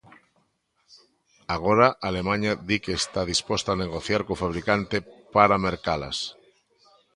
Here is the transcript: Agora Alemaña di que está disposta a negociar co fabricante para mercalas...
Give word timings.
Agora 1.55 1.87
Alemaña 2.09 2.51
di 2.69 2.77
que 2.83 2.93
está 3.01 3.21
disposta 3.33 3.69
a 3.71 3.79
negociar 3.83 4.21
co 4.27 4.39
fabricante 4.43 4.97
para 5.35 5.61
mercalas... 5.67 6.17